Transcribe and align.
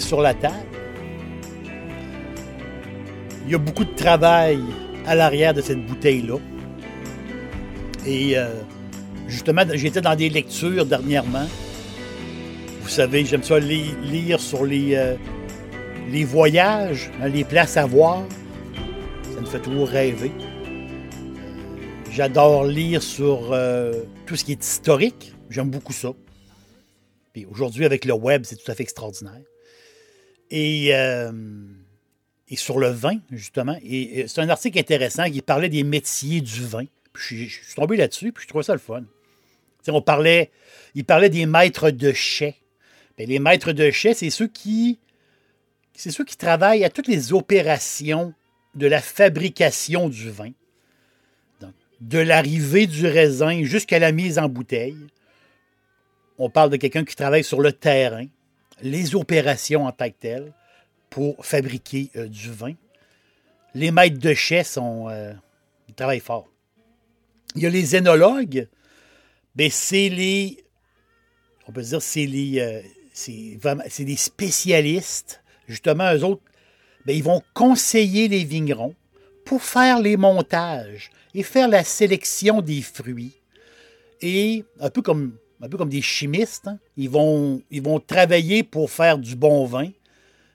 Sur 0.00 0.20
la 0.20 0.34
table. 0.34 0.54
Il 3.44 3.52
y 3.52 3.54
a 3.54 3.58
beaucoup 3.58 3.84
de 3.84 3.94
travail 3.94 4.58
à 5.06 5.14
l'arrière 5.14 5.54
de 5.54 5.60
cette 5.60 5.84
bouteille-là. 5.86 6.36
Et 8.06 8.38
euh, 8.38 8.48
justement, 9.28 9.62
j'étais 9.74 10.00
dans 10.00 10.16
des 10.16 10.28
lectures 10.28 10.86
dernièrement. 10.86 11.46
Vous 12.80 12.88
savez, 12.88 13.24
j'aime 13.24 13.42
ça 13.42 13.58
lire 13.60 14.40
sur 14.40 14.64
les, 14.64 14.96
euh, 14.96 15.14
voyages, 16.24 17.10
hein, 17.20 17.28
les 17.28 17.44
places 17.44 17.76
à 17.76 17.86
voir. 17.86 18.24
Ça 19.34 19.40
me 19.40 19.46
fait 19.46 19.60
toujours 19.60 19.88
rêver. 19.88 20.32
J'adore 22.10 22.64
lire 22.64 23.02
sur 23.02 23.52
euh, 23.52 23.92
tout 24.26 24.34
ce 24.34 24.44
qui 24.44 24.52
est 24.52 24.64
historique. 24.64 25.34
J'aime 25.50 25.70
beaucoup 25.70 25.92
ça. 25.92 26.12
Puis 27.32 27.46
aujourd'hui, 27.46 27.84
avec 27.84 28.04
le 28.04 28.14
web, 28.14 28.42
c'est 28.44 28.56
tout 28.56 28.70
à 28.70 28.74
fait 28.74 28.82
extraordinaire. 28.82 29.42
Et, 30.50 30.94
euh, 30.94 31.30
sur 32.56 32.78
le 32.78 32.88
vin, 32.88 33.18
justement. 33.30 33.76
C'est 33.82 34.38
un 34.38 34.48
article 34.48 34.78
intéressant 34.78 35.30
qui 35.30 35.42
parlait 35.42 35.68
des 35.68 35.84
métiers 35.84 36.40
du 36.40 36.64
vin. 36.64 36.86
Puis 37.12 37.48
je, 37.48 37.64
suis 37.64 37.74
tombé 37.74 37.96
là-dessus, 37.96 38.32
puis 38.32 38.44
je 38.44 38.48
trouvais 38.48 38.64
ça 38.64 38.72
le 38.72 38.78
fun. 38.78 39.02
On 39.88 40.02
parlait, 40.02 40.50
il 40.94 41.04
parlait 41.04 41.30
des 41.30 41.46
maîtres 41.46 41.90
de 41.90 42.12
chais. 42.12 42.56
Ben, 43.16 43.28
les 43.28 43.38
maîtres 43.38 43.72
de 43.72 43.90
chais, 43.90 44.14
c'est 44.14 44.30
ceux 44.30 44.48
qui 44.48 44.98
c'est 45.94 46.12
ceux 46.12 46.24
qui 46.24 46.36
travaillent 46.36 46.84
à 46.84 46.90
toutes 46.90 47.08
les 47.08 47.32
opérations 47.32 48.32
de 48.74 48.86
la 48.86 49.00
fabrication 49.00 50.08
du 50.08 50.30
vin. 50.30 50.52
de 52.00 52.20
l'arrivée 52.20 52.86
du 52.86 53.08
raisin 53.08 53.64
jusqu'à 53.64 53.98
la 53.98 54.12
mise 54.12 54.38
en 54.38 54.48
bouteille. 54.48 54.96
On 56.38 56.48
parle 56.48 56.70
de 56.70 56.76
quelqu'un 56.76 57.04
qui 57.04 57.16
travaille 57.16 57.42
sur 57.42 57.60
le 57.60 57.72
terrain 57.72 58.26
les 58.82 59.14
opérations 59.14 59.86
en 59.86 59.92
tant 59.92 60.08
que 60.08 60.14
telles 60.20 60.52
pour 61.10 61.44
fabriquer 61.44 62.10
euh, 62.16 62.28
du 62.28 62.52
vin. 62.52 62.74
Les 63.74 63.90
maîtres 63.90 64.18
de 64.18 64.34
chais 64.34 64.64
sont, 64.64 65.08
euh, 65.08 65.32
ils 65.88 65.94
travaillent 65.94 66.20
fort. 66.20 66.48
Il 67.56 67.62
y 67.62 67.66
a 67.66 67.70
les 67.70 67.96
énologues, 67.96 68.68
ben 69.58 69.68
c'est 69.72 70.08
les, 70.08 70.64
on 71.66 71.72
peut 71.72 71.82
dire, 71.82 72.00
c'est 72.00 72.26
euh, 72.26 72.80
c'est 73.12 74.04
des 74.04 74.16
spécialistes. 74.16 75.42
Justement, 75.66 76.14
eux 76.14 76.22
autres, 76.22 76.42
ben, 77.04 77.16
ils 77.16 77.24
vont 77.24 77.42
conseiller 77.54 78.28
les 78.28 78.44
vignerons 78.44 78.94
pour 79.44 79.60
faire 79.62 80.00
les 80.00 80.16
montages 80.16 81.10
et 81.34 81.42
faire 81.42 81.66
la 81.66 81.82
sélection 81.82 82.62
des 82.62 82.82
fruits. 82.82 83.34
Et 84.22 84.64
un 84.78 84.90
peu 84.90 85.02
comme 85.02 85.36
un 85.60 85.68
peu 85.68 85.76
comme 85.76 85.88
des 85.88 86.02
chimistes. 86.02 86.68
Hein. 86.68 86.78
Ils, 86.96 87.10
vont, 87.10 87.60
ils 87.72 87.82
vont 87.82 87.98
travailler 87.98 88.62
pour 88.62 88.92
faire 88.92 89.18
du 89.18 89.34
bon 89.34 89.64
vin. 89.64 89.88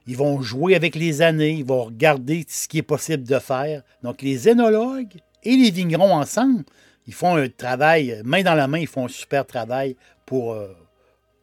Ils 0.07 0.15
vont 0.15 0.41
jouer 0.41 0.75
avec 0.75 0.95
les 0.95 1.21
années. 1.21 1.51
Ils 1.51 1.65
vont 1.65 1.83
regarder 1.83 2.45
ce 2.47 2.69
qui 2.69 2.77
est 2.77 2.83
possible 2.83 3.23
de 3.23 3.37
faire. 3.39 3.83
Donc, 4.01 4.21
les 4.21 4.47
énologues 4.47 5.13
et 5.43 5.57
les 5.57 5.71
vignerons 5.71 6.13
ensemble, 6.13 6.63
ils 7.07 7.13
font 7.13 7.35
un 7.35 7.49
travail, 7.49 8.21
main 8.23 8.43
dans 8.43 8.55
la 8.55 8.67
main, 8.67 8.79
ils 8.79 8.87
font 8.87 9.05
un 9.05 9.09
super 9.09 9.45
travail 9.45 9.95
pour, 10.25 10.53
euh, 10.53 10.75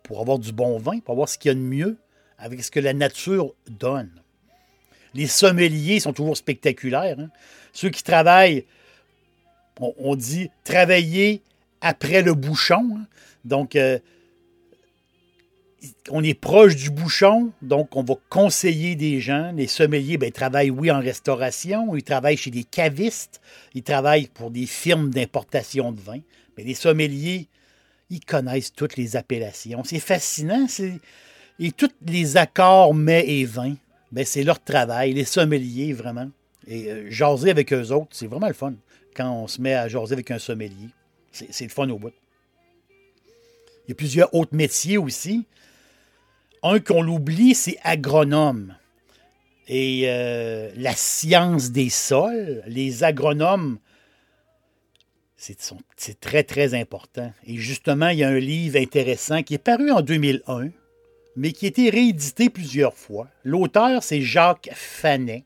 pour 0.03 0.21
avoir 0.21 0.38
du 0.38 0.53
bon 0.53 0.78
vin, 0.78 0.98
pour 1.00 1.12
avoir 1.12 1.28
ce 1.28 1.38
qu'il 1.38 1.50
y 1.50 1.53
a 1.53 1.54
de 1.54 1.60
mieux 1.60 1.97
avec 2.38 2.65
ce 2.65 2.71
que 2.71 2.81
la 2.81 2.94
nature 2.94 3.54
donne. 3.69 4.10
Les 5.15 5.26
sommeliers 5.26 6.00
sont 6.00 6.12
toujours 6.12 6.37
spectaculaires. 6.37 7.19
Hein. 7.19 7.28
Ceux 7.72 7.91
qui 7.91 8.03
travaillent, 8.03 8.65
on, 9.78 10.15
dit 10.15 10.50
travailler 10.65 11.43
après 11.81 12.22
le 12.22 12.34
bouchon. 12.34 12.97
Hein. 12.97 13.06
Donc, 13.44 13.77
euh, 13.77 13.98
on 16.10 16.22
est 16.22 16.34
proche 16.34 16.76
du 16.76 16.91
bouchon, 16.91 17.52
donc 17.62 17.96
on 17.96 18.02
va 18.02 18.14
conseiller 18.28 18.96
des 18.96 19.20
gens. 19.20 19.52
Les 19.52 19.66
sommeliers 19.66 20.18
ben, 20.18 20.26
ils 20.26 20.32
travaillent, 20.32 20.70
oui, 20.70 20.91
en 20.91 21.00
restauration, 21.00 21.94
ils 21.94 22.02
travaillent 22.02 22.36
chez 22.36 22.50
des 22.50 22.64
cavistes, 22.64 23.41
ils 23.74 23.82
travaillent 23.82 24.28
pour 24.28 24.50
des 24.50 24.66
firmes 24.66 25.10
d'importation 25.10 25.92
de 25.92 26.00
vin. 26.00 26.20
Mais 26.56 26.64
les 26.64 26.74
sommeliers, 26.74 27.48
ils 28.10 28.24
connaissent 28.24 28.72
toutes 28.72 28.96
les 28.96 29.16
appellations. 29.16 29.82
C'est 29.84 30.00
fascinant. 30.00 30.66
Et 31.58 31.72
tous 31.72 31.91
les 32.06 32.36
accords 32.36 32.94
mets 32.94 33.24
et 33.26 33.44
vins, 33.44 33.76
ben, 34.12 34.24
c'est 34.24 34.42
leur 34.42 34.62
travail. 34.62 35.12
Les 35.14 35.24
sommeliers, 35.24 35.92
vraiment. 35.92 36.30
Et 36.66 36.91
euh, 36.91 37.10
jaser 37.10 37.50
avec 37.50 37.72
eux 37.72 37.91
autres, 37.91 38.10
c'est 38.10 38.26
vraiment 38.26 38.48
le 38.48 38.54
fun 38.54 38.74
quand 39.16 39.32
on 39.32 39.48
se 39.48 39.60
met 39.60 39.74
à 39.74 39.88
jaser 39.88 40.12
avec 40.12 40.30
un 40.30 40.38
sommelier. 40.38 40.91
C'est 41.32 41.64
le 41.64 41.70
fun 41.70 41.88
au 41.91 41.98
bout. 41.98 42.12
Il 43.86 43.91
y 43.91 43.92
a 43.92 43.94
plusieurs 43.94 44.34
autres 44.34 44.54
métiers 44.54 44.98
aussi. 44.98 45.47
Un 46.62 46.81
qu'on 46.81 47.03
l'oublie, 47.03 47.54
c'est 47.54 47.78
agronome. 47.82 48.76
Et 49.69 50.03
euh, 50.06 50.71
la 50.76 50.94
science 50.94 51.71
des 51.71 51.91
sols, 51.91 52.62
les 52.66 53.04
agronomes, 53.04 53.78
c'est 55.37 56.21
très, 56.21 56.43
très 56.43 56.75
important. 56.75 57.32
Et 57.47 57.56
justement, 57.56 58.09
il 58.09 58.19
y 58.19 58.25
a 58.25 58.28
un 58.28 58.38
livre 58.38 58.78
intéressant 58.78 59.43
qui 59.43 59.54
est 59.54 59.59
paru 59.59 59.91
en 59.91 60.03
2001, 60.03 60.68
mais 61.36 61.53
qui 61.53 61.66
a 61.66 61.68
été 61.68 61.89
réédité 61.89 62.51
plusieurs 62.51 62.95
fois. 62.95 63.28
L'auteur, 63.45 64.03
c'est 64.03 64.21
Jacques 64.21 64.71
Fanet. 64.74 65.45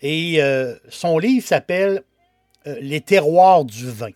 Et 0.00 0.40
euh, 0.40 0.76
son 0.88 1.18
livre 1.18 1.46
s'appelle 1.46 2.02
euh, 2.66 2.78
Les 2.80 3.00
terroirs 3.00 3.64
du 3.64 3.90
vin 3.90 4.12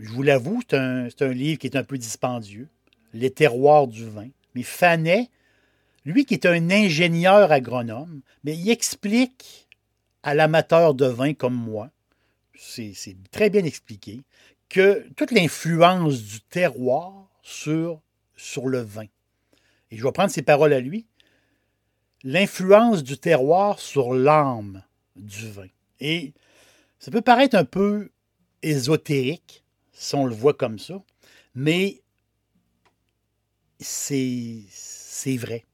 je 0.00 0.10
vous 0.10 0.22
l'avoue, 0.22 0.62
c'est 0.68 0.76
un, 1.22 1.28
livre 1.28 1.58
qui 1.58 1.66
est 1.66 1.76
un 1.76 1.84
peu 1.84 1.98
dispendieux, 1.98 2.68
Les 3.16 3.30
terroirs 3.30 3.88
du 3.88 4.08
vin. 4.08 4.28
Mais 4.54 4.62
Fanet, 4.62 5.30
lui 6.04 6.24
qui 6.24 6.34
est 6.34 6.46
un 6.46 6.70
ingénieur 6.70 7.50
agronome, 7.50 8.20
mais 8.44 8.56
il 8.56 8.70
explique 8.70 9.68
à 10.22 10.34
l'amateur 10.34 10.94
de 10.94 11.06
vin 11.06 11.34
comme 11.34 11.54
moi, 11.54 11.90
c'est 12.58 12.94
très 13.30 13.50
bien 13.50 13.64
expliqué, 13.64 14.22
que 14.68 15.06
toute 15.16 15.30
l'influence 15.30 16.22
du 16.22 16.40
terroir 16.40 17.28
sur, 17.42 18.00
sur 18.36 18.68
le 18.68 18.80
vin. 18.80 19.06
Et 19.90 19.96
je 19.96 20.02
vais 20.02 20.12
prendre 20.12 20.30
ses 20.30 20.42
paroles 20.42 20.72
à 20.72 20.80
lui. 20.80 21.06
L'influence 22.24 23.04
du 23.04 23.18
terroir 23.18 23.78
sur 23.78 24.14
l'âme 24.14 24.82
du 25.14 25.48
vin. 25.50 25.68
Et 26.00 26.32
ça 26.98 27.10
peut 27.10 27.20
paraître 27.20 27.56
un 27.56 27.64
peu 27.64 28.10
ésotérique, 28.62 29.64
si 29.92 30.14
on 30.14 30.26
le 30.26 30.34
voit 30.34 30.54
comme 30.54 30.78
ça. 30.78 31.02
Mais 31.54 32.02
c'est 33.78 35.36
vrai. 35.36 35.64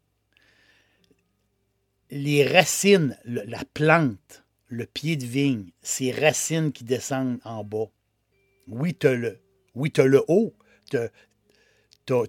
Les 2.11 2.47
racines, 2.47 3.17
la 3.25 3.65
plante, 3.73 4.45
le 4.69 4.87
pied 4.87 5.17
de 5.17 5.25
vigne, 5.25 5.71
ces 5.83 6.13
racines 6.13 6.73
qui 6.73 6.85
descendent 6.85 7.41
en 7.45 7.65
bas. 7.65 7.91
Oui, 8.69 8.95
tu 8.95 9.07
as 9.07 9.15
le, 9.15 9.41
oui, 9.75 9.93
le 9.97 10.23
haut. 10.29 10.55
Tu 10.91 10.97
as, 10.97 11.11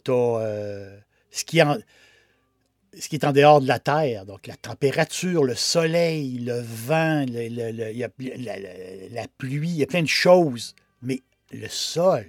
euh, 0.09 0.99
ce 1.33 1.43
qui 1.43 1.59
est 1.59 3.25
en 3.25 3.31
dehors 3.31 3.61
de 3.61 3.67
la 3.67 3.79
terre. 3.79 4.25
Donc, 4.25 4.47
la 4.47 4.55
température, 4.55 5.43
le 5.43 5.55
soleil, 5.55 6.39
le 6.39 6.61
vent, 6.61 7.25
la 7.27 9.27
pluie, 9.37 9.69
il 9.69 9.77
y 9.77 9.83
a 9.83 9.87
plein 9.87 10.03
de 10.03 10.07
choses. 10.07 10.75
Mais 11.01 11.21
le 11.51 11.67
sol, 11.67 12.25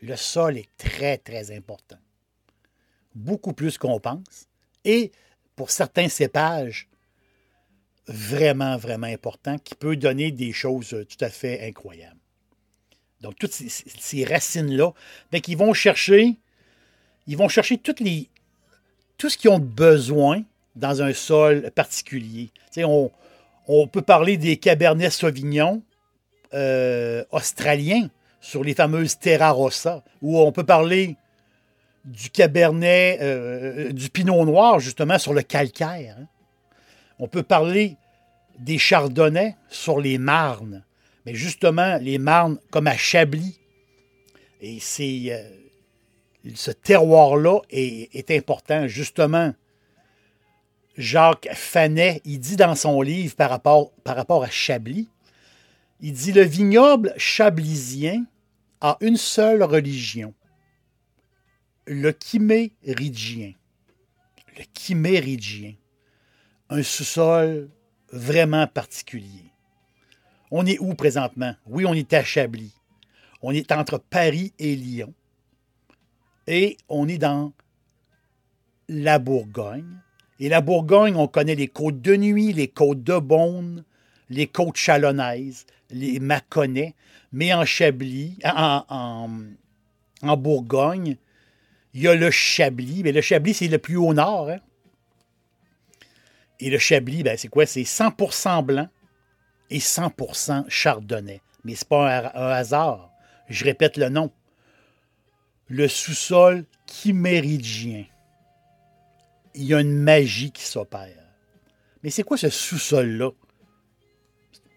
le 0.00 0.16
sol 0.16 0.58
est 0.58 0.68
très, 0.76 1.18
très 1.18 1.50
important. 1.50 1.96
Beaucoup 3.14 3.52
plus 3.52 3.78
qu'on 3.78 4.00
pense. 4.00 4.48
Et 4.84 5.12
pour 5.56 5.70
certains 5.70 6.08
cépages, 6.08 6.88
vraiment, 8.06 8.76
vraiment 8.76 9.06
important, 9.06 9.58
qui 9.58 9.74
peut 9.74 9.96
donner 9.96 10.32
des 10.32 10.52
choses 10.52 10.88
tout 10.88 11.24
à 11.24 11.28
fait 11.28 11.66
incroyables. 11.66 12.16
Donc, 13.20 13.36
toutes 13.38 13.52
ces, 13.52 14.24
racines-là, 14.24 14.92
ben, 15.30 15.40
ils 15.46 15.56
vont 15.56 15.72
chercher, 15.72 16.34
ils 17.28 17.36
vont 17.36 17.48
chercher 17.48 17.78
toutes 17.78 18.00
les, 18.00 18.28
tout 19.16 19.30
ce 19.30 19.36
qu'ils 19.36 19.50
ont 19.50 19.60
besoin 19.60 20.42
dans 20.74 21.02
un 21.02 21.12
sol 21.12 21.70
particulier. 21.70 22.50
On, 22.78 23.12
on, 23.68 23.86
peut 23.86 24.02
parler 24.02 24.36
des 24.36 24.56
Cabernet 24.56 25.12
Sauvignon 25.12 25.82
euh, 26.54 27.24
australiens 27.30 28.10
sur 28.40 28.64
les 28.64 28.74
fameuses 28.74 29.18
Terra 29.18 29.52
Rossa, 29.52 30.02
ou 30.20 30.40
on 30.40 30.50
peut 30.50 30.64
parler 30.64 31.16
du 32.04 32.30
Cabernet, 32.30 33.18
euh, 33.20 33.92
du 33.92 34.10
Pinot 34.10 34.44
Noir, 34.44 34.80
justement, 34.80 35.18
sur 35.18 35.32
le 35.32 35.42
calcaire. 35.42 36.16
Hein. 36.18 36.26
On 37.18 37.28
peut 37.28 37.42
parler 37.42 37.96
des 38.58 38.78
Chardonnays 38.78 39.56
sur 39.68 40.00
les 40.00 40.18
Marnes, 40.18 40.84
mais 41.24 41.34
justement, 41.34 41.98
les 42.00 42.18
Marnes 42.18 42.58
comme 42.70 42.86
à 42.86 42.96
Chablis. 42.96 43.58
Et 44.60 44.78
c'est 44.80 45.26
euh, 45.30 45.42
ce 46.54 46.70
terroir-là 46.70 47.60
est, 47.70 48.14
est, 48.14 48.30
important, 48.30 48.88
justement. 48.88 49.54
Jacques 50.98 51.48
Fanet, 51.54 52.20
il 52.24 52.38
dit 52.38 52.56
dans 52.56 52.74
son 52.74 53.00
livre 53.00 53.34
par 53.34 53.50
rapport 53.50 54.44
à 54.44 54.50
Chablis, 54.50 55.08
il 56.02 56.12
dit 56.12 56.32
le 56.32 56.42
vignoble 56.42 57.14
chablisien 57.16 58.24
a 58.80 58.98
une 59.00 59.16
seule 59.16 59.62
religion, 59.62 60.34
le 61.86 62.12
chiméridgien. 62.12 63.52
Le 64.56 64.64
chiméridgien. 64.78 65.74
Un 66.70 66.82
sous-sol 66.82 67.70
vraiment 68.10 68.66
particulier. 68.66 69.52
On 70.50 70.66
est 70.66 70.78
où 70.78 70.94
présentement? 70.94 71.54
Oui, 71.66 71.84
on 71.86 71.94
est 71.94 72.12
à 72.12 72.22
Chablis. 72.22 72.74
On 73.40 73.52
est 73.52 73.72
entre 73.72 73.98
Paris 73.98 74.52
et 74.58 74.76
Lyon. 74.76 75.12
Et 76.46 76.76
on 76.88 77.08
est 77.08 77.18
dans 77.18 77.52
la 78.88 79.18
Bourgogne. 79.18 79.98
Et 80.40 80.48
la 80.48 80.60
Bourgogne, 80.60 81.16
on 81.16 81.28
connaît 81.28 81.54
les 81.54 81.68
côtes 81.68 82.00
de 82.00 82.16
Nuit, 82.16 82.52
les 82.52 82.68
côtes 82.68 83.02
de 83.02 83.18
Beaune, 83.18 83.84
les 84.28 84.46
côtes 84.46 84.76
chalonnaises, 84.76 85.66
les 85.90 86.20
Mâconnais. 86.20 86.94
Mais 87.32 87.54
en 87.54 87.64
Chablis, 87.64 88.38
en, 88.44 89.26
en, 90.22 90.36
Bourgogne, 90.36 91.16
il 91.94 92.02
y 92.02 92.08
a 92.08 92.14
le 92.14 92.30
Chablis. 92.30 93.02
Mais 93.02 93.12
le 93.12 93.20
Chablis, 93.20 93.54
c'est 93.54 93.68
le 93.68 93.78
plus 93.78 93.96
au 93.96 94.14
nord. 94.14 94.50
Hein. 94.50 94.58
Et 96.60 96.70
le 96.70 96.78
Chablis, 96.78 97.22
ben, 97.22 97.36
c'est 97.36 97.48
quoi? 97.48 97.66
C'est 97.66 97.82
100% 97.82 98.64
blanc 98.64 98.88
et 99.70 99.78
100% 99.78 100.68
chardonnay. 100.68 101.40
Mais 101.64 101.74
ce 101.74 101.84
n'est 101.84 101.88
pas 101.88 102.30
un, 102.34 102.50
hasard. 102.50 103.10
Je 103.48 103.64
répète 103.64 103.96
le 103.96 104.08
nom. 104.08 104.30
Le 105.68 105.88
sous-sol 105.88 106.64
chiméridgien. 106.86 108.04
Il 109.54 109.64
y 109.64 109.74
a 109.74 109.80
une 109.80 109.96
magie 109.96 110.50
qui 110.50 110.62
s'opère. 110.62 111.08
Mais 112.02 112.10
c'est 112.10 112.22
quoi 112.22 112.36
ce 112.36 112.48
sous-sol-là? 112.48 113.30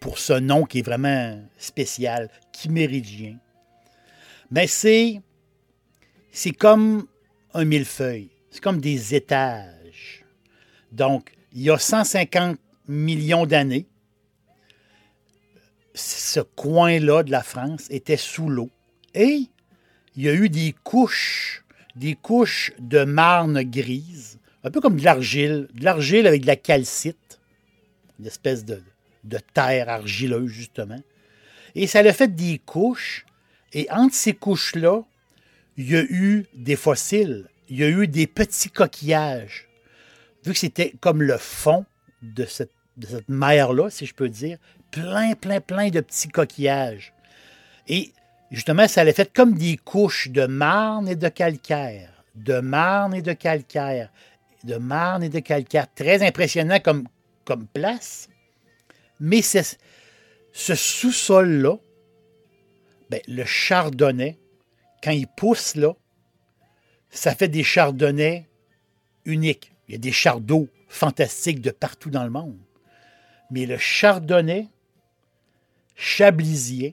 pour 0.06 0.18
ce 0.18 0.34
nom 0.34 0.64
qui 0.64 0.78
est 0.78 0.82
vraiment 0.82 1.36
spécial, 1.58 2.30
chiméridien. 2.56 3.38
Mais 4.52 4.68
c'est, 4.68 5.20
c'est 6.32 6.52
comme 6.52 7.06
un 7.54 7.64
millefeuille, 7.64 8.30
c'est 8.50 8.62
comme 8.62 8.80
des 8.80 9.14
étages. 9.14 10.24
Donc, 10.92 11.32
il 11.52 11.62
y 11.62 11.70
a 11.70 11.78
150 11.78 12.58
millions 12.88 13.46
d'années, 13.46 13.86
ce 15.94 16.40
coin-là 16.40 17.22
de 17.22 17.30
la 17.30 17.42
France 17.42 17.86
était 17.90 18.18
sous 18.18 18.48
l'eau. 18.48 18.70
Et 19.14 19.48
il 20.14 20.22
y 20.22 20.28
a 20.28 20.34
eu 20.34 20.48
des 20.48 20.74
couches, 20.84 21.64
des 21.94 22.14
couches 22.14 22.72
de 22.78 23.04
marne 23.04 23.62
grise, 23.62 24.38
un 24.62 24.70
peu 24.70 24.80
comme 24.80 24.96
de 24.96 25.04
l'argile, 25.04 25.68
de 25.74 25.84
l'argile 25.84 26.26
avec 26.26 26.42
de 26.42 26.46
la 26.46 26.56
calcite, 26.56 27.40
une 28.18 28.26
espèce 28.26 28.64
de, 28.64 28.82
de 29.24 29.38
terre 29.54 29.88
argileuse, 29.88 30.50
justement. 30.50 31.00
Et 31.74 31.86
ça 31.86 32.00
a 32.00 32.12
fait 32.12 32.34
des 32.34 32.58
couches. 32.58 33.26
Et 33.72 33.86
entre 33.90 34.14
ces 34.14 34.32
couches-là, 34.32 35.02
il 35.76 35.90
y 35.90 35.96
a 35.96 36.02
eu 36.02 36.46
des 36.54 36.76
fossiles. 36.76 37.48
Il 37.68 37.78
y 37.78 37.84
a 37.84 37.88
eu 37.88 38.06
des 38.06 38.26
petits 38.26 38.70
coquillages. 38.70 39.68
Vu 40.44 40.52
que 40.52 40.58
c'était 40.58 40.92
comme 41.00 41.22
le 41.22 41.36
fond 41.36 41.84
de 42.22 42.44
cette, 42.44 42.72
cette 43.06 43.28
mer-là, 43.28 43.90
si 43.90 44.06
je 44.06 44.14
peux 44.14 44.28
dire, 44.28 44.58
plein, 44.90 45.34
plein, 45.34 45.60
plein 45.60 45.90
de 45.90 46.00
petits 46.00 46.28
coquillages. 46.28 47.12
Et 47.88 48.12
justement, 48.50 48.88
ça 48.88 49.02
a 49.02 49.12
fait 49.12 49.32
comme 49.32 49.54
des 49.54 49.76
couches 49.76 50.28
de 50.28 50.46
marne 50.46 51.08
et 51.08 51.16
de 51.16 51.28
calcaire. 51.28 52.10
De 52.34 52.60
marne 52.60 53.14
et 53.14 53.22
de 53.22 53.32
calcaire. 53.32 54.10
De 54.64 54.76
marne 54.76 55.24
et 55.24 55.28
de 55.28 55.40
calcaire. 55.40 55.86
Très 55.94 56.24
impressionnant 56.26 56.80
comme, 56.80 57.08
comme 57.44 57.66
place. 57.66 58.28
Mais 59.20 59.42
ce 59.42 59.64
sous-sol-là, 60.52 61.76
ben, 63.10 63.20
le 63.28 63.44
chardonnay, 63.44 64.38
quand 65.06 65.12
il 65.12 65.28
pousse 65.28 65.76
là, 65.76 65.94
ça 67.10 67.36
fait 67.36 67.46
des 67.46 67.62
chardonnays 67.62 68.48
uniques. 69.24 69.72
Il 69.86 69.92
y 69.92 69.94
a 69.94 69.98
des 69.98 70.10
chardons 70.10 70.66
fantastiques 70.88 71.60
de 71.60 71.70
partout 71.70 72.10
dans 72.10 72.24
le 72.24 72.30
monde. 72.30 72.58
Mais 73.52 73.66
le 73.66 73.78
chardonnay 73.78 74.66
chablisien, 75.94 76.90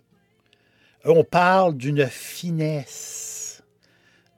on 1.06 1.24
parle 1.24 1.76
d'une 1.76 2.06
finesse, 2.06 3.64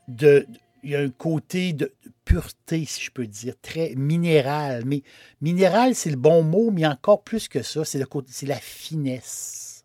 de, 0.07 0.47
il 0.81 0.91
y 0.91 0.95
a 0.95 1.01
un 1.01 1.09
côté 1.09 1.73
de 1.73 1.91
pureté, 2.23 2.85
si 2.85 3.03
je 3.03 3.11
peux 3.11 3.27
dire, 3.27 3.55
très 3.61 3.93
minéral. 3.95 4.85
Mais 4.85 5.03
minéral, 5.41 5.95
c'est 5.95 6.11
le 6.11 6.15
bon 6.15 6.43
mot, 6.43 6.71
mais 6.71 6.87
encore 6.87 7.23
plus 7.23 7.49
que 7.49 7.61
ça, 7.61 7.83
c'est 7.83 7.99
la 8.47 8.55
finesse 8.55 9.83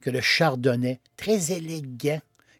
que 0.00 0.08
le 0.08 0.22
chardonnay, 0.22 1.00
très 1.18 1.52
élégant, 1.52 2.22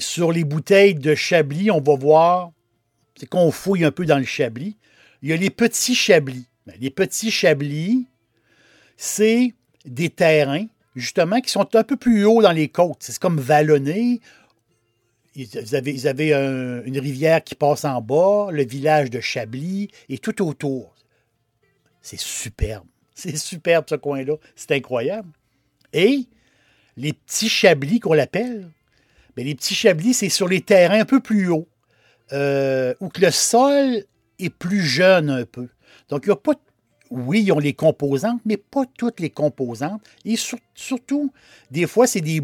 Sur 0.00 0.32
les 0.32 0.44
bouteilles 0.44 0.94
de 0.94 1.14
Chablis, 1.14 1.70
on 1.70 1.80
va 1.80 1.96
voir, 1.96 2.52
c'est 3.16 3.28
qu'on 3.28 3.50
fouille 3.50 3.84
un 3.84 3.90
peu 3.90 4.06
dans 4.06 4.18
le 4.18 4.24
Chablis. 4.24 4.76
Il 5.22 5.28
y 5.28 5.32
a 5.32 5.36
les 5.36 5.50
petits 5.50 5.94
Chablis. 5.94 6.46
Ben, 6.66 6.74
les 6.80 6.90
petits 6.90 7.30
Chablis, 7.30 8.06
c'est 8.96 9.54
des 9.84 10.10
terrains, 10.10 10.66
justement, 10.94 11.40
qui 11.40 11.50
sont 11.50 11.74
un 11.74 11.84
peu 11.84 11.96
plus 11.96 12.24
hauts 12.24 12.42
dans 12.42 12.52
les 12.52 12.68
côtes. 12.68 12.98
C'est 13.00 13.18
comme 13.18 13.40
vallonné 13.40 14.20
ils 15.34 16.06
avaient, 16.06 16.32
une 16.32 16.98
rivière 16.98 17.42
qui 17.42 17.54
passe 17.54 17.84
en 17.84 18.00
bas, 18.00 18.48
le 18.50 18.64
village 18.64 19.10
de 19.10 19.20
Chablis 19.20 19.90
et 20.08 20.18
tout 20.18 20.46
autour. 20.46 20.94
C'est 22.00 22.20
superbe. 22.20 22.86
C'est 23.14 23.36
superbe 23.36 23.84
ce 23.88 23.94
coin-là. 23.94 24.34
C'est 24.56 24.72
incroyable. 24.72 25.30
Et 25.92 26.26
les 26.96 27.12
petits 27.12 27.48
Chablis 27.48 28.00
qu'on 28.00 28.14
l'appelle, 28.14 28.68
les 29.36 29.54
petits 29.54 29.74
Chablis, 29.74 30.14
c'est 30.14 30.28
sur 30.28 30.48
les 30.48 30.60
terrains 30.60 31.00
un 31.00 31.04
peu 31.04 31.20
plus 31.20 31.48
hauts. 31.48 31.68
euh, 32.32 32.94
où 33.00 33.10
le 33.20 33.30
sol 33.30 34.04
est 34.38 34.50
plus 34.50 34.80
jeune 34.80 35.28
un 35.28 35.44
peu. 35.44 35.68
Donc, 36.08 36.22
il 36.24 36.28
n'y 36.28 36.32
a 36.32 36.36
pas 36.36 36.54
oui, 37.12 37.42
ils 37.42 37.52
ont 37.52 37.58
les 37.58 37.74
composantes, 37.74 38.40
mais 38.46 38.56
pas 38.56 38.84
toutes 38.96 39.20
les 39.20 39.28
composantes. 39.28 40.00
Et 40.24 40.36
surtout, 40.74 41.30
des 41.70 41.86
fois, 41.86 42.06
c'est 42.06 42.22
des, 42.22 42.40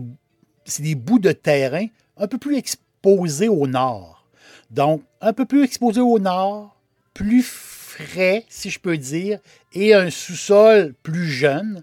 des, 0.78 0.94
bouts 0.94 1.18
de 1.18 1.32
terrain 1.32 1.86
un 2.18 2.26
peu 2.26 2.36
plus 2.36 2.58
exposés 2.58 3.48
au 3.48 3.66
nord. 3.66 4.26
Donc, 4.70 5.02
un 5.22 5.32
peu 5.32 5.46
plus 5.46 5.64
exposés 5.64 6.02
au 6.02 6.18
nord, 6.18 6.76
plus 7.14 7.42
frais, 7.42 8.44
si 8.50 8.68
je 8.68 8.78
peux 8.78 8.98
dire, 8.98 9.38
et 9.72 9.94
un 9.94 10.10
sous-sol 10.10 10.94
plus 11.02 11.26
jeune. 11.26 11.82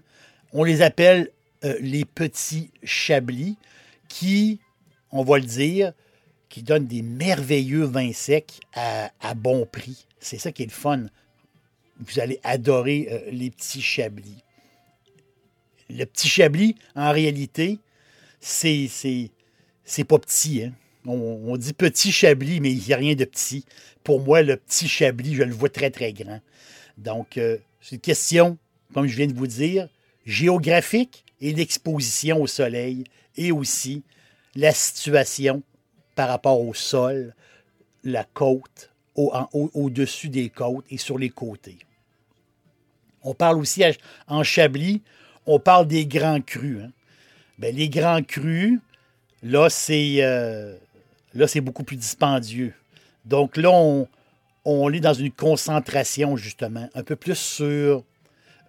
On 0.52 0.62
les 0.62 0.80
appelle 0.80 1.30
euh, 1.64 1.76
les 1.80 2.04
petits 2.04 2.70
chablis, 2.84 3.56
qui, 4.08 4.60
on 5.16 5.24
va 5.24 5.38
le 5.38 5.44
dire, 5.44 5.92
qui 6.48 6.62
donnent 6.62 6.86
des 6.86 7.02
merveilleux 7.02 7.84
vins 7.84 8.12
secs 8.12 8.60
à, 8.74 9.34
bon 9.34 9.66
prix. 9.66 10.06
C'est 10.20 10.38
ça 10.38 10.52
qui 10.52 10.62
est 10.62 10.66
le 10.66 10.72
fun 10.72 11.06
vous 12.00 12.20
allez 12.20 12.40
adorer 12.42 13.08
euh, 13.10 13.30
les 13.30 13.50
petits 13.50 13.82
chablis. 13.82 14.42
Le 15.88 16.04
petit 16.04 16.28
chablis, 16.28 16.74
en 16.94 17.12
réalité, 17.12 17.78
c'est, 18.40 18.88
c'est, 18.88 20.04
pas 20.04 20.18
petit. 20.18 20.64
Hein. 20.64 20.72
On, 21.06 21.56
dit 21.56 21.72
petit 21.72 22.10
chablis, 22.10 22.60
mais 22.60 22.72
il 22.72 22.84
n'y 22.84 22.92
a 22.92 22.96
rien 22.96 23.14
de 23.14 23.24
petit. 23.24 23.64
Pour 24.02 24.20
moi, 24.20 24.42
le 24.42 24.56
petit 24.56 24.88
chablis, 24.88 25.34
je 25.34 25.44
le 25.44 25.54
vois 25.54 25.68
très, 25.68 25.90
très 25.90 26.12
grand. 26.12 26.40
Donc, 26.98 27.38
euh, 27.38 27.58
c'est 27.80 27.96
une 27.96 28.00
question, 28.00 28.58
comme 28.92 29.06
je 29.06 29.16
viens 29.16 29.28
de 29.28 29.34
vous 29.34 29.46
dire, 29.46 29.88
géographique 30.24 31.24
et 31.40 31.52
l'exposition 31.52 32.42
au 32.42 32.46
soleil 32.46 33.04
et 33.36 33.52
aussi 33.52 34.02
la 34.56 34.72
situation 34.72 35.62
par 36.14 36.28
rapport 36.28 36.60
au 36.60 36.74
sol, 36.74 37.34
la 38.02 38.24
côte, 38.24 38.90
au-dessus 39.14 40.28
des 40.28 40.50
côtes 40.50 40.84
et 40.90 40.98
sur 40.98 41.18
les 41.18 41.30
côtés. 41.30 41.78
On 43.22 43.34
parle 43.34 43.58
aussi 43.58 43.82
en 44.28 44.42
Chablis, 44.42 45.02
on 45.46 45.58
parle 45.58 45.86
des 45.86 46.06
grands 46.06 46.40
crus. 46.40 46.82
Hein. 46.82 46.90
Ben, 47.58 47.74
les 47.74 47.88
grands 47.88 48.22
crus, 48.22 48.78
là, 49.42 49.68
c'est 49.70 50.16
euh, 50.20 50.76
beaucoup 51.62 51.84
plus 51.84 51.96
dispendieux. 51.96 52.74
Donc 53.24 53.56
là, 53.56 53.70
on, 54.64 54.92
est 54.92 55.00
dans 55.00 55.14
une 55.14 55.32
concentration, 55.32 56.36
justement, 56.36 56.88
un 56.94 57.02
peu 57.02 57.16
plus 57.16 57.36
sur. 57.36 58.04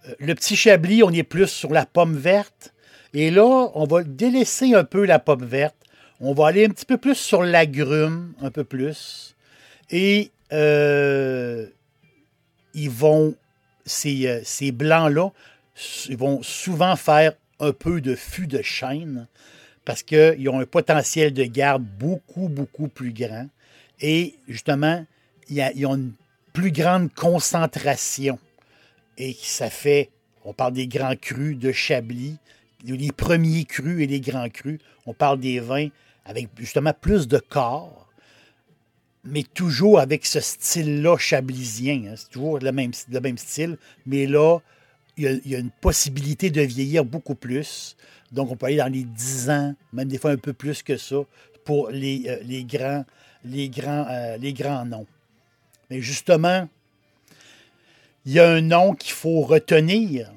Euh, 0.08 0.14
le 0.18 0.34
petit 0.34 0.56
Chablis, 0.56 1.02
on 1.02 1.10
est 1.10 1.22
plus 1.22 1.48
sur 1.48 1.72
la 1.72 1.86
pomme 1.86 2.16
verte. 2.16 2.72
Et 3.14 3.30
là, 3.30 3.70
on 3.74 3.84
va 3.84 4.02
délaisser 4.02 4.74
un 4.74 4.84
peu 4.84 5.04
la 5.04 5.18
pomme 5.18 5.44
verte. 5.44 5.76
On 6.20 6.34
va 6.34 6.48
aller 6.48 6.66
un 6.66 6.70
petit 6.70 6.84
peu 6.84 6.98
plus 6.98 7.14
sur 7.14 7.42
l'agrume, 7.42 8.34
un 8.40 8.50
peu 8.50 8.64
plus. 8.64 9.34
Et 9.90 10.30
euh, 10.52 11.66
ils 12.74 12.90
vont 12.90 13.34
euh, 14.06 14.40
ces, 14.44 14.72
blancs-là 14.72 15.30
vont 16.10 16.42
souvent 16.42 16.96
faire 16.96 17.32
un 17.60 17.72
peu 17.72 18.00
de 18.00 18.14
fût 18.14 18.46
de 18.46 18.62
chêne 18.62 19.26
parce 19.84 20.02
qu'ils 20.02 20.48
ont 20.48 20.60
un 20.60 20.66
potentiel 20.66 21.32
de 21.32 21.44
garde 21.44 21.82
beaucoup, 21.82 22.48
beaucoup 22.48 22.88
plus 22.88 23.12
grand. 23.12 23.48
Et 24.00 24.34
justement, 24.48 25.04
ils 25.48 25.86
ont 25.86 25.96
une 25.96 26.12
plus 26.52 26.72
grande 26.72 27.12
concentration. 27.14 28.38
Et 29.16 29.34
ça 29.40 29.70
fait, 29.70 30.10
on 30.44 30.52
parle 30.52 30.74
des 30.74 30.86
grands 30.86 31.16
crus 31.16 31.56
de 31.56 31.72
Chablis, 31.72 32.36
les 32.84 33.12
premiers 33.12 33.64
crus 33.64 34.02
et 34.02 34.06
les 34.06 34.20
grands 34.20 34.48
crus. 34.48 34.78
On 35.06 35.14
parle 35.14 35.40
des 35.40 35.60
vins 35.60 35.88
avec 36.24 36.48
justement 36.58 36.92
plus 36.92 37.28
de 37.28 37.38
corps 37.38 38.08
mais 39.24 39.42
toujours 39.42 40.00
avec 40.00 40.26
ce 40.26 40.40
style-là 40.40 41.16
chablisien. 41.18 42.04
Hein. 42.08 42.14
C'est 42.16 42.30
toujours 42.30 42.58
le 42.58 42.72
même, 42.72 42.92
le 43.10 43.20
même 43.20 43.38
style, 43.38 43.76
mais 44.06 44.26
là, 44.26 44.58
il 45.16 45.40
y, 45.44 45.54
a, 45.54 45.58
une 45.58 45.70
possibilité 45.70 46.50
de 46.50 46.62
vieillir 46.62 47.04
beaucoup 47.04 47.34
plus. 47.34 47.96
Donc, 48.30 48.50
on 48.50 48.56
peut 48.56 48.66
aller 48.66 48.76
dans 48.76 48.92
les 48.92 49.04
10 49.04 49.50
ans, 49.50 49.74
même 49.92 50.08
des 50.08 50.18
fois 50.18 50.30
un 50.30 50.36
peu 50.36 50.52
plus 50.52 50.82
que 50.82 50.96
ça, 50.96 51.16
pour 51.64 51.90
les, 51.90 52.24
euh, 52.28 52.38
les 52.44 52.64
grands, 52.64 53.04
les, 53.44 53.68
grands, 53.68 54.06
euh, 54.08 54.36
les 54.36 54.52
grands 54.52 54.84
noms. 54.84 55.06
Mais 55.90 56.00
justement, 56.00 56.68
il 58.24 58.32
y 58.32 58.40
a 58.40 58.48
un 58.48 58.60
nom 58.60 58.94
qu'il 58.94 59.12
faut 59.12 59.40
retenir 59.40 60.30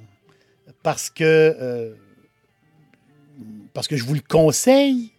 parce 0.82 1.10
que, 1.10 1.24
euh, 1.24 1.94
parce 3.74 3.88
que 3.88 3.96
je 3.96 4.04
vous 4.04 4.14
le 4.14 4.22
conseille, 4.28 5.12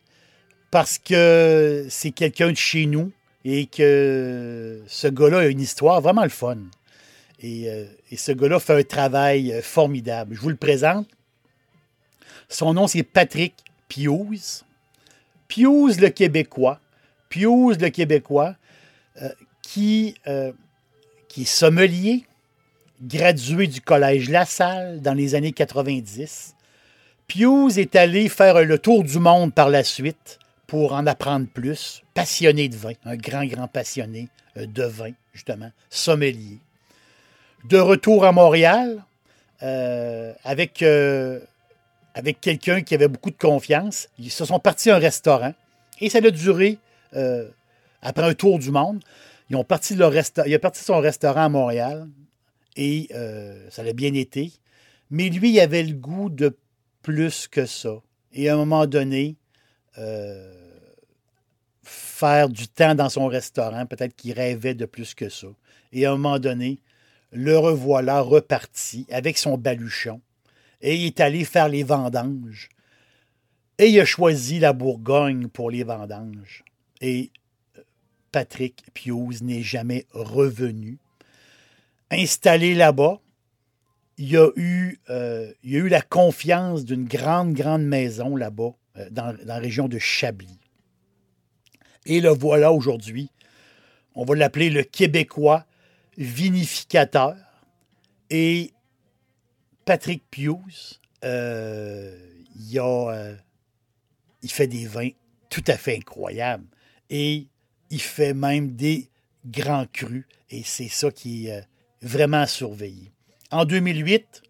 parce 0.71 0.99
que 0.99 1.87
c'est 1.91 2.11
quelqu'un 2.11 2.51
de 2.51 2.57
chez 2.57 2.87
nous 2.87 3.13
et 3.45 3.67
que 3.67 4.83
ce 4.87 5.09
gars-là 5.09 5.41
a 5.41 5.47
une 5.47 5.61
histoire 5.61 6.01
vraiment 6.01 6.23
le 6.23 6.29
fun. 6.29 6.59
Et, 7.41 7.69
euh, 7.69 7.85
ce 8.17 8.33
gars-là 8.33 8.61
fait 8.61 8.79
un 8.79 8.83
travail 8.83 9.53
euh, 9.53 9.63
formidable. 9.63 10.35
Je 10.35 10.41
vous 10.41 10.49
le 10.49 10.57
présente. 10.57 11.09
Son 12.49 12.75
nom, 12.75 12.87
c'est 12.87 13.03
Patrick 13.03 13.55
Pious. 13.89 14.63
Pious 15.49 15.99
le 15.99 16.09
Québécois. 16.09 16.81
Pious 17.29 17.75
le 17.81 17.89
Québécois, 17.89 18.55
euh, 19.21 19.29
qui, 19.63 20.15
qui 21.29 21.43
est 21.43 21.47
sommelier, 21.47 22.25
gradué 23.01 23.67
du 23.67 23.81
Collège 23.81 24.29
La 24.29 24.45
Salle 24.45 25.01
dans 25.01 25.15
les 25.15 25.35
années 25.35 25.53
90. 25.53 26.55
Pious 27.33 27.79
est 27.79 27.97
allé 27.97 28.29
faire 28.29 28.63
le 28.63 28.79
tour 28.79 29.05
du 29.05 29.19
monde 29.19 29.55
par 29.55 29.71
la 29.71 29.85
suite 29.85 30.39
pour 30.67 30.93
en 30.93 31.07
apprendre 31.07 31.47
plus, 31.47 32.03
passionné 32.13 32.69
de 32.69 32.77
vin, 32.77 32.93
un 33.07 33.17
grand, 33.17 33.47
grand 33.47 33.69
passionné 33.69 34.29
euh, 34.59 34.67
de 34.67 34.83
vin, 34.83 35.13
justement, 35.33 35.71
sommelier. 35.89 36.59
De 37.65 37.79
retour 37.79 38.27
à 38.27 38.33
Montréal, 38.33 39.03
euh, 39.63 40.35
avec, 40.45 40.83
euh, 40.83 41.41
avec 42.15 42.39
quelqu'un 42.39 42.83
qui 42.83 42.95
avait 42.95 43.09
beaucoup 43.09 43.31
de 43.31 43.39
confiance, 43.39 44.11
ils 44.19 44.31
se 44.31 44.45
sont 44.45 44.59
partis 44.59 44.91
à 44.91 44.97
un 44.97 44.99
restaurant 44.99 45.55
et 46.03 46.11
ça 46.11 46.19
a 46.19 46.31
duré, 46.31 46.77
après 48.03 48.25
un 48.25 48.35
tour 48.35 48.59
du 48.59 48.71
monde, 48.71 49.03
ils 49.49 49.57
ont 49.57 49.65
parti 49.65 49.95
leur 49.95 50.13
il 50.15 50.55
a 50.55 50.59
parti 50.59 50.85
son 50.85 51.01
restaurant 51.01 51.45
à 51.45 51.49
Montréal 51.49 52.09
et 52.77 53.09
ça 53.71 53.83
l'a 53.83 53.95
bien 53.95 54.13
été. 54.13 54.53
Mais 55.11 55.31
lui, 55.31 55.53
il 55.53 55.61
avait 55.61 55.83
le 55.83 55.95
goût 55.95 56.29
de 56.29 56.55
plus 57.03 57.49
que 57.49 57.67
ça. 57.67 58.01
Et 58.33 58.49
à 58.49 58.55
un 58.55 58.57
moment 58.57 58.87
donné, 58.87 59.37
faire 61.83 62.49
du 62.49 62.69
temps 62.69 62.95
dans 62.95 63.09
son 63.09 63.27
restaurant. 63.27 63.87
Peut-être 63.87 64.15
qu'il 64.15 64.33
rêvait 64.33 64.75
de 64.75 64.87
plus 64.87 65.15
que 65.15 65.29
ça. 65.29 65.49
Et 65.93 66.07
à 66.07 66.13
un 66.13 66.17
moment 66.17 66.39
donné, 66.39 66.79
le 67.33 67.59
revoilà 67.59 68.21
reparti 68.21 69.07
avec 69.11 69.39
son 69.39 69.59
baluchon 69.59 70.21
et 70.81 70.97
il 70.97 71.07
est 71.07 71.21
allé 71.21 71.45
faire 71.45 71.69
les 71.69 71.83
vendanges. 71.83 72.69
Et 73.79 73.89
il 73.89 74.01
a 74.01 74.05
choisi 74.05 74.59
la 74.59 74.73
Bourgogne 74.73 75.49
pour 75.49 75.71
les 75.71 75.85
vendanges. 75.85 76.65
Et 77.01 77.31
euh, 77.79 77.83
Patrick 78.31 78.85
Pius 78.93 79.43
n'est 79.43 79.63
jamais 79.63 80.07
revenu. 80.13 80.99
Installé 82.11 82.75
là-bas, 82.75 83.21
il 84.23 84.37
a 84.37 84.51
eu, 84.55 85.01
euh, 85.11 85.53
il 85.65 85.75
a 85.75 85.79
eu 85.81 85.89
la 85.89 86.01
confiance 86.01 86.85
d'une 86.85 87.07
grande, 87.07 87.55
grande 87.55 87.83
maison 87.83 88.37
là-bas, 88.37 88.73
euh, 88.97 89.11
dans, 89.11 89.37
dans, 89.37 89.45
la 89.45 89.59
région 89.59 89.89
de 89.89 89.99
Chablis. 89.99 90.61
Et 92.07 92.21
le 92.21 92.29
voilà 92.29 92.73
aujourd'hui. 92.73 93.31
On 94.15 94.25
va 94.25 94.37
l'appeler 94.37 94.71
le 94.71 94.85
Québécois 94.85 95.67
vinificateur. 96.17 97.35
Et 98.31 98.73
Patrick 99.85 100.23
Pius, 100.31 101.01
euh, 101.25 102.17
il, 102.55 102.79
euh, 102.79 103.35
il 104.43 104.51
fait 104.53 104.69
des 104.69 104.87
vins 104.87 105.11
tout 105.51 105.65
à 105.67 105.77
fait 105.77 105.97
incroyables. 105.97 106.69
Et 107.11 107.49
il 107.91 108.01
fait 108.01 108.35
même 108.35 108.77
des 108.77 109.11
grands 109.45 109.87
crus. 109.93 110.27
Et 110.49 110.63
c'est 110.63 110.89
ça 110.89 111.11
qui 111.11 111.49
est 111.49 111.67
vraiment 112.03 112.43
à 112.43 112.47
surveiller. 112.47 113.12
En 113.53 113.65
2008, 113.65 114.43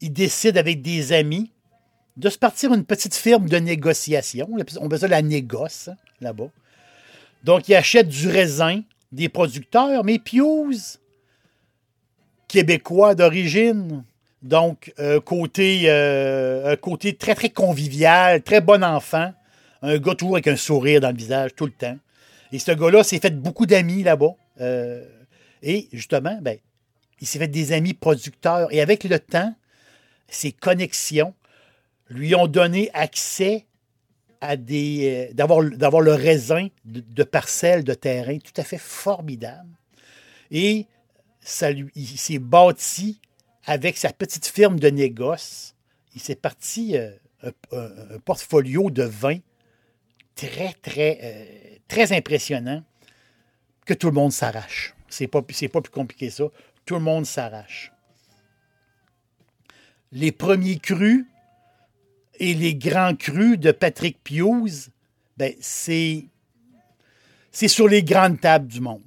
il 0.00 0.12
décide 0.12 0.56
avec 0.56 0.80
des 0.82 1.12
amis 1.12 1.50
de 2.16 2.30
se 2.30 2.38
partir 2.38 2.72
une 2.72 2.84
petite 2.84 3.14
firme 3.14 3.48
de 3.48 3.56
négociation. 3.56 4.48
On 4.50 4.86
appelle 4.86 4.98
ça 4.98 5.08
la 5.08 5.20
négoce 5.20 5.88
hein, 5.88 5.96
là-bas. 6.20 6.48
Donc, 7.42 7.68
il 7.68 7.74
achète 7.74 8.08
du 8.08 8.28
raisin 8.28 8.82
des 9.12 9.28
producteurs, 9.28 10.04
mais 10.04 10.18
Pius, 10.18 11.00
québécois 12.48 13.14
d'origine, 13.14 14.04
donc 14.42 14.92
euh, 14.98 15.20
côté, 15.20 15.82
euh, 15.86 16.76
côté 16.76 17.16
très, 17.16 17.34
très 17.34 17.50
convivial, 17.50 18.42
très 18.42 18.60
bon 18.60 18.84
enfant, 18.84 19.32
un 19.82 19.98
gars 19.98 20.14
toujours 20.14 20.36
avec 20.36 20.46
un 20.46 20.56
sourire 20.56 21.00
dans 21.00 21.10
le 21.10 21.16
visage 21.16 21.54
tout 21.56 21.66
le 21.66 21.72
temps. 21.72 21.96
Et 22.52 22.58
ce 22.58 22.70
gars-là 22.70 23.02
s'est 23.02 23.18
fait 23.18 23.36
beaucoup 23.36 23.66
d'amis 23.66 24.02
là-bas. 24.04 24.34
Euh, 24.60 25.04
et 25.62 25.88
justement, 25.92 26.38
ben, 26.40 26.58
il 27.24 27.26
s'est 27.26 27.38
fait 27.38 27.48
des 27.48 27.72
amis 27.72 27.94
producteurs. 27.94 28.70
Et 28.70 28.82
avec 28.82 29.02
le 29.04 29.18
temps, 29.18 29.54
ses 30.28 30.52
connexions 30.52 31.32
lui 32.10 32.34
ont 32.34 32.46
donné 32.46 32.90
accès 32.92 33.64
à 34.42 34.58
des. 34.58 35.30
euh, 35.30 35.32
d'avoir, 35.32 35.64
d'avoir 35.64 36.02
le 36.02 36.12
raisin 36.12 36.68
de, 36.84 37.24
parcelles 37.24 37.82
de 37.82 37.94
terrain 37.94 38.36
tout 38.36 38.52
à 38.58 38.62
fait 38.62 38.76
formidable. 38.76 39.70
Et 40.50 40.84
ça 41.40 41.70
lui, 41.70 41.90
il 41.94 42.06
s'est 42.06 42.38
bâti 42.38 43.22
avec 43.64 43.96
sa 43.96 44.12
petite 44.12 44.46
firme 44.46 44.78
de 44.78 44.90
négoce. 44.90 45.74
Il 46.14 46.20
s'est 46.20 46.34
parti 46.36 46.94
euh, 46.98 47.10
un, 47.72 48.18
portfolio 48.22 48.90
de 48.90 49.04
vin 49.04 49.38
très, 50.34 50.74
très, 50.74 51.18
euh, 51.22 51.76
très 51.88 52.12
impressionnant 52.12 52.84
que 53.86 53.94
tout 53.94 54.08
le 54.08 54.12
monde 54.12 54.32
s'arrache. 54.32 54.94
C'est 55.08 55.26
pas, 55.26 55.42
c'est 55.48 55.68
pas 55.68 55.80
plus 55.80 55.90
compliqué 55.90 56.28
que 56.28 56.34
ça. 56.34 56.44
Tout 56.86 56.94
le 56.94 57.00
monde 57.00 57.24
s'arrache. 57.24 57.92
Les 60.12 60.32
premiers 60.32 60.78
crus 60.78 61.26
et 62.38 62.54
les 62.54 62.74
grands 62.74 63.14
crus 63.14 63.58
de 63.58 63.72
Patrick 63.72 64.22
Pius, 64.22 64.90
ben, 65.36 65.54
c'est, 65.60 66.26
sur 67.52 67.88
les 67.88 68.02
grandes 68.02 68.40
tables 68.40 68.66
du 68.66 68.80
monde. 68.80 69.02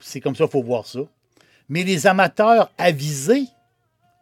C'est 0.00 0.20
comme 0.20 0.36
ça 0.36 0.44
qu'il 0.44 0.52
faut 0.52 0.62
voir 0.62 0.86
ça. 0.86 1.00
Mais 1.68 1.82
les 1.84 2.06
amateurs 2.06 2.70
avisés, 2.76 3.46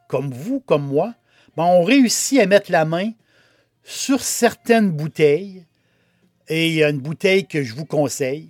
comme 0.09 0.33
vous, 0.33 0.61
comme 0.61 0.87
moi, 0.87 1.15
ben, 1.57 1.65
ont 1.65 1.83
réussi 1.83 2.41
à 2.41 2.47
mettre 2.47 2.71
la 2.71 2.85
main 2.85 3.11
sur 3.83 4.23
certaines 4.23 4.91
bouteilles. 4.91 5.67
Et 6.49 6.69
il 6.69 6.75
y 6.75 6.85
a 6.85 6.91
une 6.91 7.01
bouteille 7.01 7.47
que 7.47 7.63
je 7.63 7.75
vous 7.75 7.87
conseille. 7.87 8.49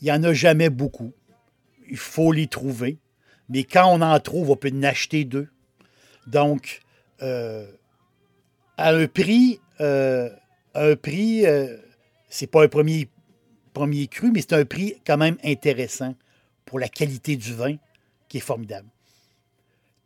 Il 0.00 0.04
n'y 0.04 0.12
en 0.12 0.22
a 0.22 0.32
jamais 0.32 0.70
beaucoup. 0.70 1.12
Il 1.90 1.96
faut 1.96 2.32
les 2.32 2.46
trouver. 2.46 2.98
Mais 3.48 3.64
quand 3.64 3.86
on 3.86 4.02
en 4.02 4.18
trouve, 4.20 4.50
on 4.50 4.56
peut 4.56 4.72
en 4.74 4.82
acheter 4.82 5.24
deux. 5.24 5.48
Donc, 6.26 6.80
euh, 7.22 7.66
à 8.76 8.92
un 8.92 9.06
prix, 9.06 9.60
euh, 9.80 10.28
un 10.74 10.96
prix, 10.96 11.46
euh, 11.46 11.76
c'est 12.28 12.46
pas 12.46 12.64
un 12.64 12.68
premier, 12.68 13.08
premier 13.72 14.06
cru, 14.06 14.30
mais 14.30 14.42
c'est 14.42 14.52
un 14.52 14.64
prix 14.64 14.94
quand 15.06 15.16
même 15.16 15.38
intéressant 15.42 16.14
pour 16.64 16.78
la 16.78 16.88
qualité 16.88 17.36
du 17.36 17.54
vin 17.54 17.76
qui 18.28 18.38
est 18.38 18.40
formidable. 18.40 18.88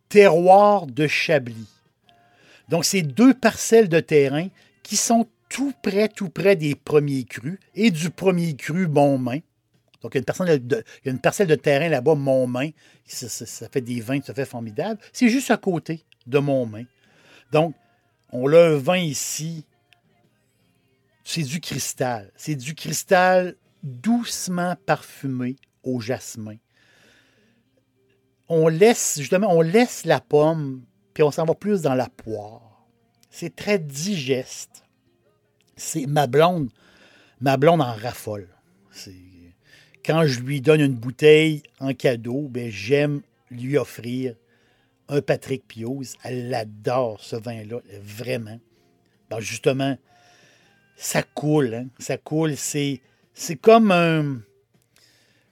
Terroir 0.08 0.86
de 0.86 1.06
Chablis. 1.06 1.68
Donc, 2.68 2.84
c'est 2.84 3.02
deux 3.02 3.34
parcelles 3.34 3.88
de 3.88 4.00
terrain 4.00 4.48
qui 4.82 4.96
sont 4.96 5.26
tout 5.48 5.72
près, 5.82 6.08
tout 6.08 6.30
près 6.30 6.56
des 6.56 6.74
premiers 6.74 7.24
crus 7.24 7.58
et 7.74 7.90
du 7.90 8.10
premier 8.10 8.54
cru 8.54 8.86
Montmain. 8.86 9.40
Donc, 10.02 10.14
il 10.14 10.18
y 10.18 11.08
a 11.08 11.10
une 11.10 11.20
parcelle 11.20 11.46
de, 11.46 11.54
terrain 11.54 11.88
là-bas, 11.88 12.14
Montmain. 12.14 12.70
Ça, 13.06 13.28
ça- 13.28 13.46
ça 13.46 13.68
fait 13.68 13.80
des 13.80 14.00
vins 14.00 14.20
à 14.26 14.34
fait 14.34 14.44
formidables. 14.44 15.00
C'est 15.12 15.28
juste 15.28 15.50
à 15.50 15.56
côté 15.56 16.04
de 16.26 16.38
Montmain. 16.38 16.84
Donc, 17.52 17.74
on 18.30 18.52
a 18.52 18.58
un 18.58 18.76
vin 18.76 18.96
ici. 18.96 19.64
C'est 21.24 21.42
du 21.42 21.60
cristal. 21.60 22.32
C'est 22.36 22.56
du 22.56 22.74
cristal 22.74 23.54
doucement 23.82 24.76
parfumé 24.86 25.56
au 25.82 26.00
jasmin. 26.00 26.56
On 28.48 28.68
laisse, 28.68 29.18
justement, 29.18 29.48
on 29.50 29.60
laisse 29.60 30.04
la 30.04 30.20
pomme, 30.20 30.82
puis 31.14 31.22
on 31.22 31.30
s'en 31.30 31.44
va 31.44 31.54
plus 31.54 31.82
dans 31.82 31.94
la 31.94 32.08
poire. 32.08 32.86
C'est 33.30 33.54
très 33.54 33.78
digeste. 33.78 34.84
C'est 35.76 36.06
ma 36.06 36.26
blonde, 36.26 36.70
ma 37.40 37.56
blonde 37.56 37.80
en 37.80 37.94
raffole. 37.94 38.48
Quand 40.04 40.26
je 40.26 40.40
lui 40.40 40.60
donne 40.60 40.80
une 40.80 40.94
bouteille 40.94 41.62
en 41.80 41.94
cadeau, 41.94 42.48
ben 42.48 42.70
j'aime 42.70 43.22
lui 43.50 43.76
offrir 43.76 44.34
un 45.08 45.20
Patrick 45.20 45.66
Piose. 45.66 46.14
Elle 46.24 46.52
adore 46.54 47.20
ce 47.20 47.36
vin-là, 47.36 47.80
vraiment. 48.02 48.58
Ben, 49.30 49.40
justement, 49.40 49.96
ça 50.96 51.22
coule, 51.22 51.74
hein, 51.74 51.86
ça 51.98 52.16
coule. 52.16 52.56
C'est, 52.56 53.00
c'est 53.34 53.56
comme 53.56 53.90
un. 53.90 54.40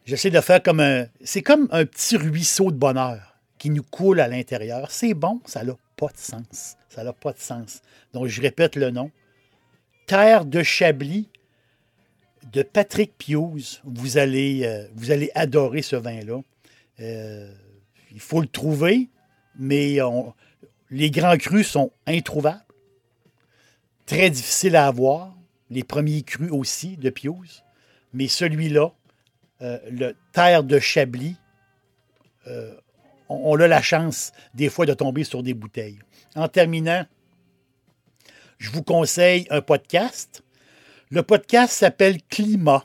J'essaie 0.05 0.31
de 0.31 0.41
faire 0.41 0.63
comme 0.63 0.81
un. 0.81 1.07
C'est 1.23 1.43
comme 1.43 1.69
un 1.71 1.85
petit 1.85 2.17
ruisseau 2.17 2.71
de 2.71 2.77
bonheur 2.77 3.39
qui 3.59 3.71
nous 3.71 3.83
coule 3.83 4.21
à 4.21 4.29
l'intérieur. 4.29 4.91
C'est 4.91 5.15
bon, 5.15 5.41
ça 5.45 5.63
n'a 5.63 5.75
pas 5.97 6.09
de 6.09 6.19
sens. 6.19 6.77
Ça 6.89 7.05
n'a 7.05 7.13
pas 7.13 7.33
de 7.33 7.39
sens. 7.39 7.83
Donc, 8.13 8.27
je 8.27 8.41
répète 8.41 8.77
le 8.77 8.91
nom. 8.91 9.11
Terre 10.07 10.45
de 10.45 10.63
Chablis 10.63 11.29
de 12.53 12.63
Patrick 12.63 13.17
Piuse. 13.17 13.81
Vous 13.85 14.19
allez, 14.19 14.63
euh, 14.65 15.27
adorer 15.35 15.83
ce 15.83 15.97
vin-là. 15.97 16.41
Euh, 17.01 17.53
il 18.13 18.21
faut 18.21 18.41
le 18.41 18.47
trouver, 18.47 19.09
mais 19.57 19.99
les 20.91 21.11
grands 21.11 21.37
crus 21.37 21.69
sont 21.69 21.93
introuvables. 22.07 22.65
Très 24.07 24.31
difficiles 24.31 24.77
à 24.77 24.87
avoir. 24.87 25.37
Les 25.71 25.85
premiers 25.85 26.23
crus 26.23 26.51
aussi 26.51 26.97
de 26.97 27.11
Piuse. 27.11 27.63
Mais 28.13 28.27
celui-là, 28.27 28.93
euh, 29.63 29.79
le 29.91 30.17
Terre 30.33 30.65
de 30.65 30.79
Chablis, 30.79 31.37
on 33.29 33.61
a 33.61 33.69
la 33.69 33.81
chance 33.81 34.33
des 34.55 34.69
fois 34.69 34.87
de 34.87 34.95
tomber 34.95 35.23
sur 35.23 35.45
des 35.45 35.55
bouteilles. 35.55 36.01
En 36.35 36.49
terminant, 36.49 37.07
je 38.59 38.71
vous 38.71 38.83
conseille 38.83 39.47
un 39.51 39.61
podcast. 39.63 40.43
Le 41.13 41.25
podcast 41.25 41.73
s'appelle 41.73 42.23
Climat. 42.23 42.85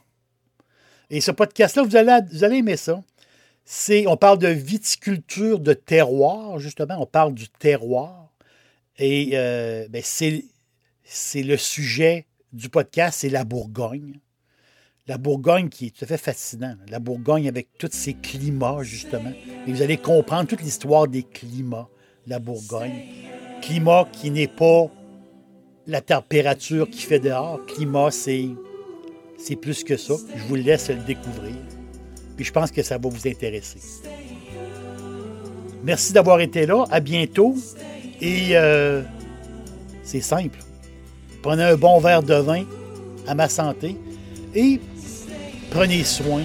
Et 1.11 1.21
ce 1.21 1.29
podcast-là, 1.29 1.83
vous 1.83 1.95
allez, 1.95 2.17
vous 2.31 2.43
allez 2.43 2.57
aimer 2.57 2.75
ça. 2.75 3.03
C'est, 3.65 4.07
on 4.07 4.17
parle 4.17 4.39
de 4.39 4.47
viticulture 4.47 5.59
de 5.59 5.73
terroir, 5.73 6.57
justement. 6.57 6.95
On 6.99 7.05
parle 7.05 7.35
du 7.35 7.49
terroir. 7.49 8.31
Et 8.97 9.31
euh, 9.33 9.87
ben, 9.89 10.01
c'est, 10.03 10.43
c'est 11.03 11.43
le 11.43 11.55
sujet 11.55 12.25
du 12.51 12.69
podcast, 12.69 13.19
c'est 13.19 13.29
la 13.29 13.43
Bourgogne. 13.43 14.19
La 15.05 15.19
Bourgogne 15.19 15.69
qui 15.69 15.87
est 15.87 15.95
tout 15.95 16.05
à 16.05 16.07
fait 16.07 16.17
fascinant. 16.17 16.75
La 16.89 16.97
Bourgogne 16.97 17.47
avec 17.47 17.77
tous 17.77 17.91
ses 17.91 18.15
climats, 18.15 18.81
justement. 18.81 19.33
Et 19.67 19.71
vous 19.71 19.83
allez 19.83 19.97
comprendre 19.97 20.49
toute 20.49 20.63
l'histoire 20.63 21.07
des 21.07 21.21
climats, 21.21 21.89
la 22.25 22.39
Bourgogne. 22.39 23.03
Climat 23.61 24.07
qui 24.11 24.31
n'est 24.31 24.47
pas 24.47 24.89
la 25.87 26.01
température 26.01 26.89
qui 26.89 27.01
fait 27.01 27.19
dehors. 27.19 27.59
Climat, 27.67 28.11
c'est, 28.11 28.49
plus 29.61 29.83
que 29.83 29.97
ça. 29.97 30.15
Je 30.35 30.43
vous 30.43 30.55
laisse 30.55 30.89
le 30.89 30.95
découvrir. 30.95 31.55
Puis 32.35 32.45
je 32.45 32.51
pense 32.51 32.71
que 32.71 32.83
ça 32.83 32.97
va 32.97 33.09
vous 33.09 33.27
intéresser. 33.27 33.79
Merci 35.83 36.13
d'avoir 36.13 36.39
été 36.39 36.65
là. 36.65 36.85
À 36.89 36.99
bientôt. 36.99 37.55
Et 38.21 38.49
euh, 38.51 39.01
c'est 40.03 40.21
simple. 40.21 40.59
Prenez 41.41 41.63
un 41.63 41.75
bon 41.75 41.99
verre 41.99 42.23
de 42.23 42.35
vin 42.35 42.63
à 43.27 43.35
ma 43.35 43.49
santé 43.49 43.95
et 44.53 44.79
prenez 45.69 46.03
soin 46.03 46.43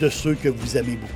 de 0.00 0.08
ceux 0.08 0.34
que 0.34 0.48
vous 0.48 0.76
aimez 0.76 0.96
beaucoup. 0.96 1.15